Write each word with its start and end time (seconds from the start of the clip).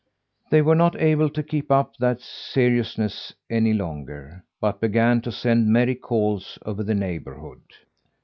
They 0.49 0.63
were 0.63 0.73
not 0.73 0.99
able 0.99 1.29
to 1.29 1.43
keep 1.43 1.69
up 1.69 1.95
that 1.97 2.21
seriousness 2.21 3.33
any 3.51 3.71
longer, 3.71 4.43
but 4.59 4.81
began 4.81 5.21
to 5.21 5.31
send 5.31 5.67
merry 5.67 5.93
calls 5.93 6.57
over 6.65 6.81
the 6.83 6.95
neighbourhood. 6.95 7.61